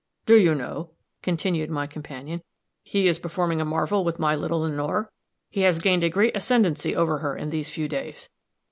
"Do 0.25 0.33
you 0.35 0.55
know," 0.55 0.93
continued 1.21 1.69
my 1.69 1.85
companion, 1.85 2.41
"he 2.81 3.07
is 3.07 3.19
performing 3.19 3.61
a 3.61 3.65
marvel 3.65 4.03
with 4.03 4.17
my 4.17 4.35
little 4.35 4.61
Lenore? 4.61 5.11
He 5.51 5.61
has 5.61 5.77
gained 5.77 6.03
a 6.03 6.09
great 6.09 6.35
ascendancy 6.35 6.95
over 6.95 7.19
her 7.19 7.37
in 7.37 7.51
these 7.51 7.69
few 7.69 7.87
days. 7.87 8.27